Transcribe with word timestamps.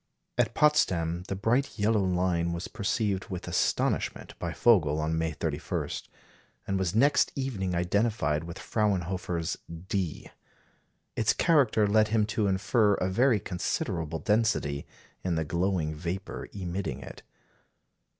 At 0.35 0.55
Potsdam, 0.55 1.25
the 1.27 1.35
bright 1.35 1.77
yellow 1.77 2.01
line 2.03 2.53
was 2.53 2.67
perceived 2.67 3.25
with 3.25 3.47
astonishment 3.47 4.33
by 4.39 4.51
Vogel 4.51 4.99
on 4.99 5.15
May 5.15 5.31
31, 5.33 5.89
and 6.65 6.79
was 6.79 6.95
next 6.95 7.31
evening 7.35 7.75
identified 7.75 8.43
with 8.45 8.57
Fraunhofer's 8.57 9.57
"D." 9.89 10.31
Its 11.15 11.33
character 11.33 11.85
led 11.85 12.07
him 12.07 12.25
to 12.33 12.47
infer 12.47 12.95
a 12.95 13.09
very 13.11 13.39
considerable 13.39 14.17
density 14.17 14.87
in 15.23 15.35
the 15.35 15.45
glowing 15.45 15.93
vapour 15.93 16.49
emitting 16.51 17.01
it. 17.01 17.21